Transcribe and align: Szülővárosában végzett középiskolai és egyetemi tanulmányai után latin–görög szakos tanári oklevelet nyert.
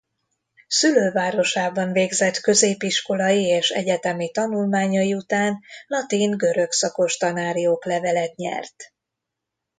Szülővárosában 0.67 1.91
végzett 1.91 2.37
középiskolai 2.37 3.43
és 3.45 3.69
egyetemi 3.69 4.31
tanulmányai 4.31 5.13
után 5.13 5.59
latin–görög 5.87 6.71
szakos 6.71 7.17
tanári 7.17 7.67
oklevelet 7.67 8.35
nyert. 8.35 8.93